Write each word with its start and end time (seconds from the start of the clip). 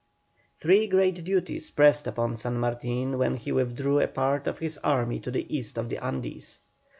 Three 0.55 0.87
great 0.87 1.23
duties 1.23 1.69
pressed 1.69 2.07
upon 2.07 2.35
San 2.35 2.57
Martin 2.59 3.19
when 3.19 3.35
he 3.35 3.51
withdrew 3.51 3.99
a 3.99 4.07
part 4.07 4.47
of 4.47 4.57
his 4.57 4.79
army 4.79 5.19
to 5.19 5.29
the 5.29 5.55
east 5.55 5.77
of 5.77 5.89
the 5.89 6.03
Andes. 6.03 6.57